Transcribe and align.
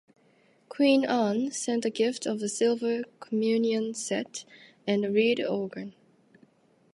Queen 0.67 1.05
Anne 1.05 1.51
sent 1.51 1.85
a 1.85 1.91
gift 1.91 2.25
of 2.25 2.41
a 2.41 2.49
silver 2.49 3.03
Communion 3.19 3.93
set 3.93 4.45
and 4.87 5.05
a 5.05 5.11
reed 5.11 5.39
organ. 5.45 5.93